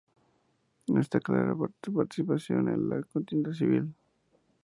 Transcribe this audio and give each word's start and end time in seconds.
No 0.87 0.99
está 0.99 1.19
clara 1.19 1.55
su 1.83 1.93
participación 1.93 2.69
en 2.69 2.89
la 2.89 3.03
contienda 3.03 3.53
civil. 3.53 3.93